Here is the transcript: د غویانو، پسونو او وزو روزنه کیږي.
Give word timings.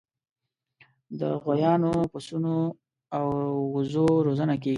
د 1.19 1.21
غویانو، 1.43 1.93
پسونو 2.11 2.57
او 3.17 3.25
وزو 3.73 4.05
روزنه 4.27 4.53
کیږي. 4.61 4.69